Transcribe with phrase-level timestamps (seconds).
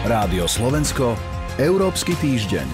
[0.00, 1.12] Rádio Slovensko,
[1.60, 2.64] Európsky týždeň.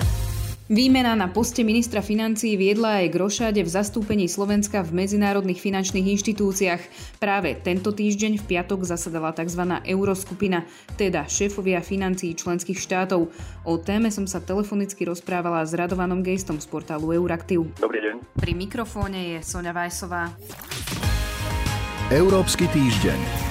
[0.70, 6.06] Výmena na poste ministra financií viedla aj k rošáde v zastúpení Slovenska v medzinárodných finančných
[6.06, 6.82] inštitúciách.
[7.18, 9.58] Práve tento týždeň v piatok zasadala tzv.
[9.82, 13.34] euroskupina, teda šéfovia financií členských štátov.
[13.66, 17.66] O téme som sa telefonicky rozprávala s Radovanom Gejstom z portálu Euraktiv.
[17.82, 18.38] Dobrý deň.
[18.38, 20.30] Pri mikrofóne je Sonja Vajsová.
[22.06, 23.45] Európsky týždeň.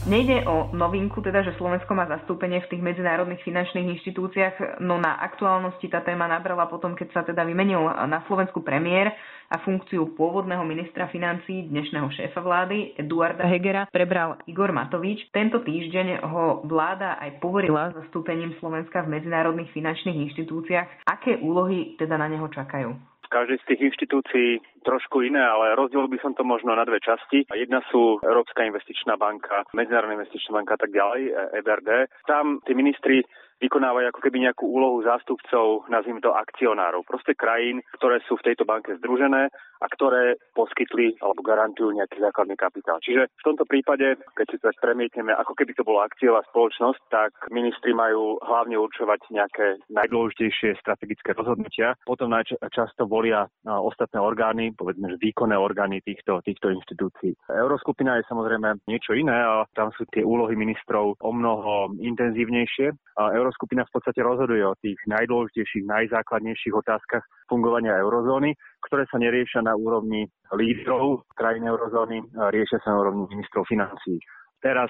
[0.00, 5.20] Nejde o novinku, teda, že Slovensko má zastúpenie v tých medzinárodných finančných inštitúciách, no na
[5.20, 9.12] aktuálnosti tá téma nabrala potom, keď sa teda vymenil na Slovensku premiér
[9.52, 15.28] a funkciu pôvodného ministra financií, dnešného šéfa vlády, Eduarda Hegera, prebral Igor Matovič.
[15.36, 21.12] Tento týždeň ho vláda aj povorila zastúpením Slovenska v medzinárodných finančných inštitúciách.
[21.12, 23.09] Aké úlohy teda na neho čakajú?
[23.30, 24.48] Každej z tých inštitúcií
[24.82, 27.46] trošku iné, ale rozdiel by som to možno na dve časti.
[27.54, 31.22] Jedna sú Európska investičná banka, Medzinárodná investičná banka a tak ďalej,
[31.62, 31.90] EBRD.
[32.26, 33.22] Tam tí ministri
[33.60, 38.64] vykonávajú ako keby nejakú úlohu zástupcov, nazvime to akcionárov, proste krajín, ktoré sú v tejto
[38.64, 43.00] banke združené a ktoré poskytli alebo garantujú nejaký základný kapitál.
[43.00, 47.32] Čiže v tomto prípade, keď si to premietneme, ako keby to bola akciová spoločnosť, tak
[47.48, 51.96] ministri majú hlavne určovať nejaké najdôležitejšie strategické rozhodnutia.
[52.04, 52.32] Potom
[52.72, 57.32] často volia ostatné orgány, povedzme, že výkonné orgány týchto, týchto inštitúcií.
[57.48, 62.92] Euroskupina je samozrejme niečo iné a tam sú tie úlohy ministrov o mnoho intenzívnejšie.
[63.20, 68.54] Euro Euroskupina v podstate rozhoduje o tých najdôležitejších, najzákladnejších otázkach fungovania eurozóny,
[68.86, 72.22] ktoré sa neriešia na úrovni lídrov krajín eurozóny,
[72.54, 74.22] riešia sa na úrovni ministrov financií.
[74.62, 74.86] Teraz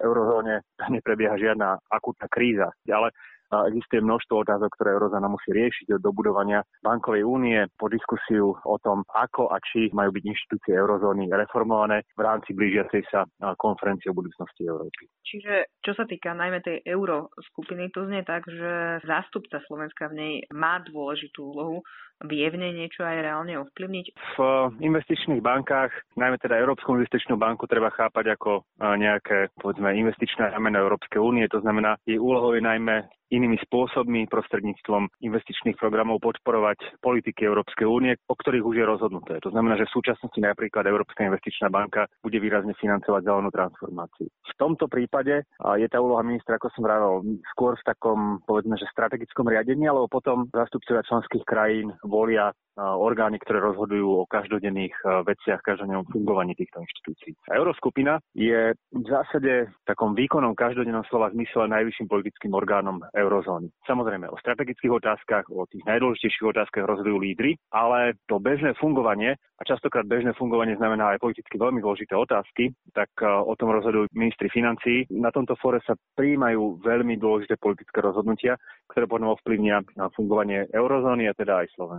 [0.00, 3.12] v eurozóne neprebieha žiadna akutná kríza, ale
[3.48, 9.08] Existuje množstvo otázok, ktoré eurozóna musí riešiť od dobudovania bankovej únie po diskusiu o tom,
[9.08, 13.24] ako a či majú byť inštitúcie eurozóny reformované v rámci blížiacej sa
[13.56, 15.08] konferencie o budúcnosti Európy.
[15.24, 20.14] Čiže čo sa týka najmä tej euro skupiny, to znie tak, že zástupca Slovenska v
[20.16, 21.80] nej má dôležitú úlohu
[22.26, 24.06] vie v nej niečo aj reálne ovplyvniť?
[24.34, 24.38] V
[24.82, 31.22] investičných bankách, najmä teda Európsku investičnú banku, treba chápať ako nejaké, povedzme, investičné rameno Európskej
[31.22, 31.46] únie.
[31.52, 38.16] To znamená, jej úlohou je najmä inými spôsobmi prostredníctvom investičných programov podporovať politiky Európskej únie,
[38.24, 39.36] o ktorých už je rozhodnuté.
[39.44, 44.32] To znamená, že v súčasnosti napríklad Európska investičná banka bude výrazne financovať zelenú transformáciu.
[44.32, 47.20] V tomto prípade je tá úloha ministra, ako som vravel,
[47.52, 53.58] skôr v takom, povedzme, že strategickom riadení, alebo potom zástupcovia členských krajín volia orgány, ktoré
[53.58, 54.94] rozhodujú o každodenných
[55.26, 57.34] veciach, každodennom fungovaní týchto inštitúcií.
[57.50, 63.74] Euroskupina je v zásade takom výkonom každodennom slova zmysle najvyšším politickým orgánom eurozóny.
[63.82, 69.66] Samozrejme, o strategických otázkach, o tých najdôležitejších otázkach rozhodujú lídry, ale to bežné fungovanie, a
[69.66, 75.02] častokrát bežné fungovanie znamená aj politicky veľmi dôležité otázky, tak o tom rozhodujú ministri financií.
[75.10, 78.54] Na tomto fóre sa prijímajú veľmi dôležité politické rozhodnutia,
[78.86, 79.82] ktoré potom ovplyvnia
[80.14, 81.97] fungovanie eurozóny a teda aj Slovenska.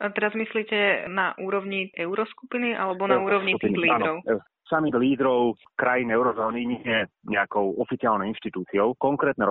[0.00, 4.24] A teraz myslíte na úrovni euroskupiny alebo na úrovni tých lídrov?
[4.24, 4.40] Áno,
[4.70, 8.94] samých lídrov krajín eurozóny nie nejakou oficiálnou inštitúciou.
[8.96, 9.42] Konkrétne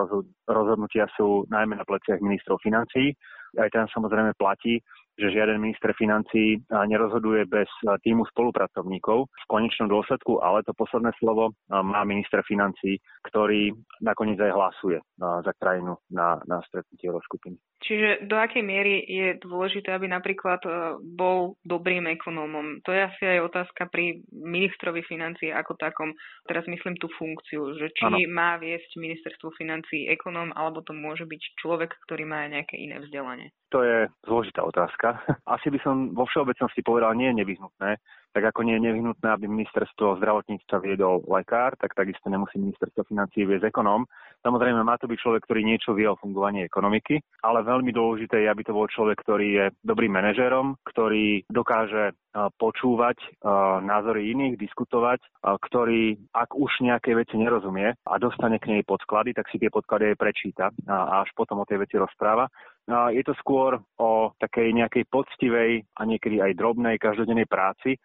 [0.48, 3.12] rozhodnutia sú najmä na pleciach ministrov financií.
[3.60, 4.80] Aj tam samozrejme platí,
[5.18, 7.68] že žiaden minister financí nerozhoduje bez
[8.04, 14.52] týmu spolupracovníkov v konečnom dôsledku, ale to posledné slovo má minister financí, ktorý nakoniec aj
[14.54, 17.58] hlasuje za krajinu na, na stretnutí Euroskupiny.
[17.80, 20.60] Čiže do akej miery je dôležité, aby napríklad
[21.00, 22.84] bol dobrým ekonómom?
[22.84, 26.12] To je asi aj otázka pri ministrovi financií ako takom.
[26.44, 28.20] Teraz myslím tú funkciu, že či ano.
[28.28, 33.48] má viesť ministerstvo financií ekonóm, alebo to môže byť človek, ktorý má nejaké iné vzdelanie.
[33.72, 35.09] To je zložitá otázka.
[35.54, 37.90] Asi by som vo všeobecnosti povedal, nie je nevyhnutné,
[38.30, 43.42] tak ako nie je nevyhnutné, aby ministerstvo zdravotníctva viedol lekár, tak takisto nemusí ministerstvo financií
[43.46, 44.06] viesť ekonóm.
[44.40, 48.48] Samozrejme, má to byť človek, ktorý niečo vie o fungovaní ekonomiky, ale veľmi dôležité je,
[48.48, 52.16] aby to bol človek, ktorý je dobrým manažérom, ktorý dokáže
[52.62, 53.18] počúvať
[53.82, 59.50] názory iných, diskutovať, ktorý, ak už nejaké veci nerozumie a dostane k nej podklady, tak
[59.50, 62.46] si tie podklady aj prečíta a až potom o tej veci rozpráva.
[63.10, 67.98] Je to skôr o takej nejakej poctivej a niekedy aj drobnej každodennej práci,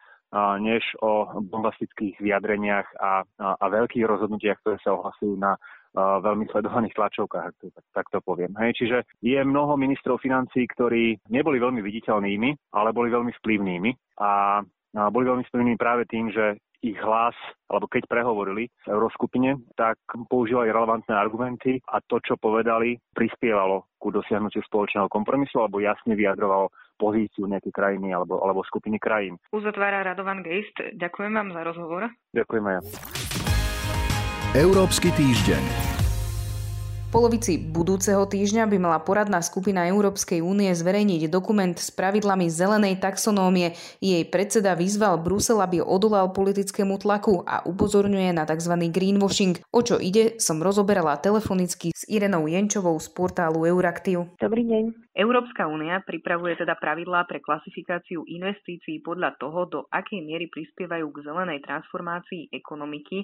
[0.60, 5.56] než o bombastických vyjadreniach a, a, a veľkých rozhodnutiach, ktoré sa ohlasujú na
[5.96, 7.56] veľmi sledovaných tlačovkách, ak
[7.96, 8.52] tak, to poviem.
[8.60, 14.60] Hej, čiže je mnoho ministrov financí, ktorí neboli veľmi viditeľnými, ale boli veľmi vplyvnými a
[15.12, 17.34] boli veľmi vplyvní práve tým, že ich hlas,
[17.66, 19.98] alebo keď prehovorili v Euroskupine, tak
[20.30, 26.70] používali relevantné argumenty a to, čo povedali, prispievalo ku dosiahnutiu spoločného kompromisu alebo jasne vyjadrovalo
[27.02, 29.42] pozíciu nejakej krajiny alebo, alebo skupiny krajín.
[29.50, 30.78] Uzatvára Radovan Geist.
[30.78, 32.02] Ďakujem vám za rozhovor.
[32.32, 32.82] Ďakujem aj ja.
[34.56, 35.95] Európsky týždeň.
[37.16, 43.72] Polovici budúceho týždňa by mala poradná skupina Európskej únie zverejniť dokument s pravidlami zelenej taxonómie.
[44.04, 48.92] Jej predseda vyzval Brusel, aby odolal politickému tlaku a upozorňuje na tzv.
[48.92, 49.64] greenwashing.
[49.72, 54.28] O čo ide, som rozoberala telefonicky s Irenou Jenčovou z portálu Euraktiv.
[54.36, 55.16] Dobrý deň.
[55.16, 61.24] Európska únia pripravuje teda pravidlá pre klasifikáciu investícií podľa toho, do akej miery prispievajú k
[61.24, 63.24] zelenej transformácii ekonomiky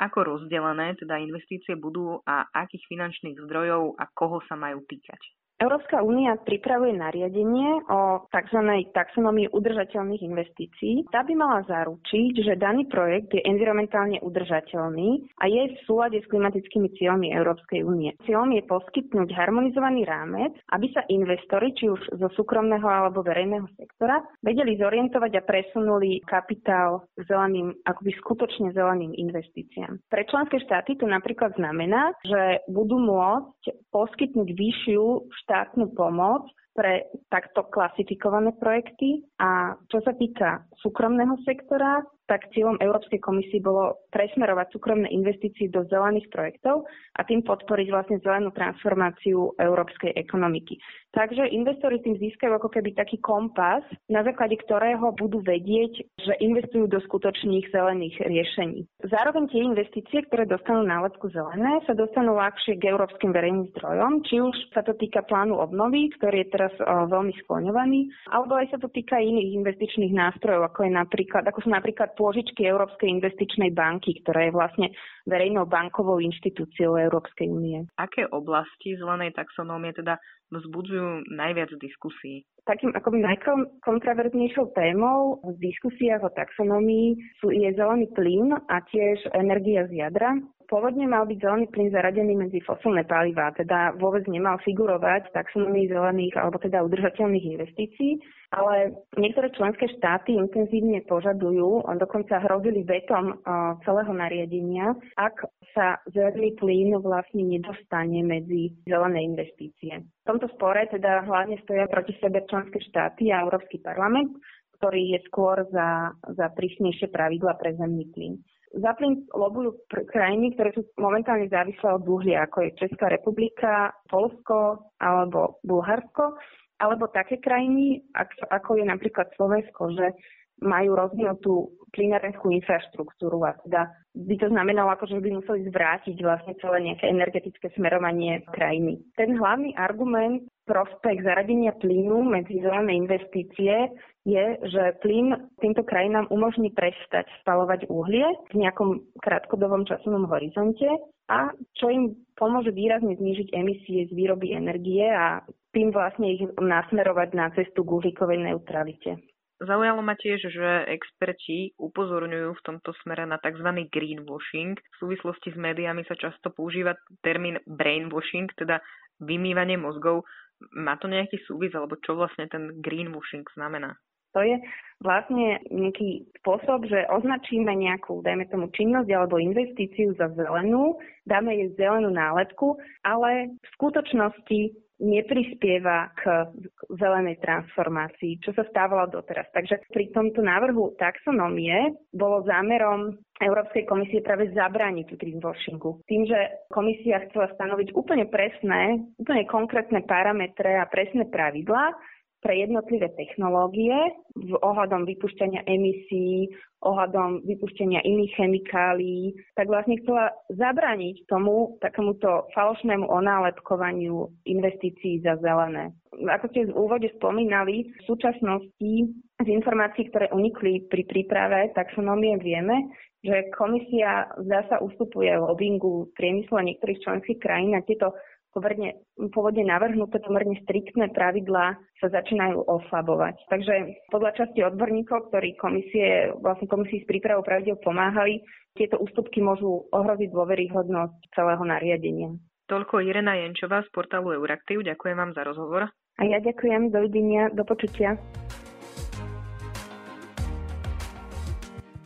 [0.00, 5.20] ako rozdelené teda investície budú a akých finančných zdrojov a koho sa majú týkať.
[5.60, 8.60] Európska únia pripravuje nariadenie o tzv.
[8.96, 11.04] taxonomii udržateľných investícií.
[11.12, 16.30] Tá by mala zaručiť, že daný projekt je environmentálne udržateľný a je v súlade s
[16.32, 18.16] klimatickými cieľmi Európskej únie.
[18.24, 24.24] Cieľom je poskytnúť harmonizovaný rámec, aby sa investori, či už zo súkromného alebo verejného sektora,
[24.40, 30.08] vedeli zorientovať a presunuli kapitál zeleným, akoby skutočne zeleným investíciám.
[30.08, 35.04] Pre členské štáty to napríklad znamená, že budú môcť poskytnúť vyššiu
[35.50, 39.26] štátnu pomoc pre takto klasifikované projekty.
[39.42, 45.82] A čo sa týka súkromného sektora, tak cieľom Európskej komisie bolo presmerovať súkromné investície do
[45.90, 46.86] zelených projektov
[47.18, 50.78] a tým podporiť vlastne zelenú transformáciu európskej ekonomiky.
[51.10, 56.86] Takže investori tým získajú ako keby taký kompas, na základe ktorého budú vedieť, že investujú
[56.86, 58.86] do skutočných zelených riešení.
[59.10, 64.38] Zároveň tie investície, ktoré dostanú nálepku zelené, sa dostanú ľahšie k európskym verejným zdrojom, či
[64.38, 68.78] už sa to týka plánu obnovy, ktorý je teraz o, veľmi skloňovaný, alebo aj sa
[68.78, 74.20] to týka iných investičných nástrojov, ako, je napríklad, ako sú napríklad pôžičky Európskej investičnej banky,
[74.20, 74.86] ktorá je vlastne
[75.24, 77.88] verejnou bankovou inštitúciou Európskej únie.
[77.96, 80.20] Aké oblasti zelenej taxonómie teda
[80.52, 82.44] vzbudzujú najviac diskusí?
[82.68, 89.88] Takým akoby najkontraverznejšou témou v diskusiách o taxonómii sú, je zelený plyn a tiež energia
[89.88, 90.36] z jadra.
[90.70, 96.38] Pôvodne mal byť zelený plyn zaradený medzi fosilné palivá, teda vôbec nemal figurovať taxonomii zelených
[96.38, 98.22] alebo teda udržateľných investícií,
[98.54, 103.42] ale niektoré členské štáty intenzívne požadujú, dokonca hrozili vetom
[103.82, 105.42] celého nariadenia, ak
[105.74, 110.06] sa zelený plyn vlastne nedostane medzi zelené investície.
[110.22, 114.38] V tomto spore teda hlavne stoja proti sebe členské štáty a Európsky parlament,
[114.78, 118.38] ktorý je skôr za, za prísnejšie pravidla pre zemný plyn.
[118.70, 123.90] Za plyn lobujú pr- krajiny, ktoré sú momentálne závislé od uhlia, ako je Česká republika,
[124.06, 126.38] Polsko alebo Bulharsko,
[126.78, 128.00] alebo také krajiny,
[128.48, 130.14] ako je napríklad Slovensko, že
[130.60, 136.54] majú rozvinutú plynárenskú infraštruktúru a teda by to znamenalo, ako, že by museli zvrátiť vlastne
[136.58, 138.98] celé nejaké energetické smerovanie krajiny.
[139.14, 143.90] Ten hlavný argument prospech zaradenia plynu medzi zelené investície
[144.22, 150.86] je, že plyn týmto krajinám umožní prestať spalovať uhlie v nejakom krátkodobom časovom horizonte
[151.30, 157.28] a čo im pomôže výrazne znížiť emisie z výroby energie a tým vlastne ich nasmerovať
[157.34, 159.22] na cestu k uhlíkovej neutralite.
[159.60, 163.84] Zaujalo ma tiež, že experti upozorňujú v tomto smere na tzv.
[163.92, 164.80] greenwashing.
[164.80, 168.80] V súvislosti s médiami sa často používa termín brainwashing, teda
[169.20, 170.24] vymývanie mozgov.
[170.72, 174.00] Má to nejaký súvis, alebo čo vlastne ten greenwashing znamená?
[174.32, 174.56] To je
[175.02, 180.96] vlastne nejaký spôsob, že označíme nejakú, dajme tomu, činnosť alebo investíciu za zelenú,
[181.26, 184.60] dáme jej zelenú nálepku, ale v skutočnosti
[185.00, 186.52] neprispieva k
[186.92, 189.48] zelenej transformácii, čo sa stávalo doteraz.
[189.50, 196.04] Takže pri tomto návrhu taxonomie bolo zámerom Európskej komisie práve zabrániť greenwashingu.
[196.04, 201.96] Tým, že komisia chcela stanoviť úplne presné, úplne konkrétne parametre a presné pravidlá,
[202.40, 203.94] pre jednotlivé technológie
[204.36, 206.48] v ohľadom vypušťania emisí,
[206.80, 215.92] ohľadom vypuštenia iných chemikálií, tak vlastne chcela zabrániť tomu takémuto falošnému onálepkovaniu investícií za zelené.
[216.16, 218.92] Ako ste v úvode spomínali, v súčasnosti
[219.40, 222.88] z informácií, ktoré unikli pri príprave taxonómie, vieme,
[223.20, 228.16] že komisia zdá ustupuje lobbingu priemyslu a niektorých členských krajín a tieto
[228.50, 233.46] pomerne, pôvodne navrhnuté pomerne striktné pravidlá sa začínajú oslabovať.
[233.50, 233.74] Takže
[234.10, 238.42] podľa časti odborníkov, ktorí komisie, vlastne komisii s prípravou pravidel pomáhali,
[238.74, 242.30] tieto ústupky môžu ohroziť dôveryhodnosť celého nariadenia.
[242.70, 244.86] Toľko Irena Jenčová z portálu Euraktiv.
[244.86, 245.90] Ďakujem vám za rozhovor.
[245.90, 246.94] A ja ďakujem.
[246.94, 247.50] Dovidenia.
[247.50, 248.14] Do počutia.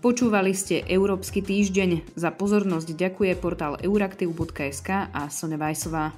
[0.05, 2.13] Počúvali ste Európsky týždeň.
[2.13, 6.13] Za pozornosť ďakuje portál euraktiv.sk a Sone Vajsová.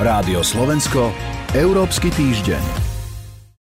[0.00, 1.12] Rádio Slovensko,
[1.52, 2.95] Európsky týždeň.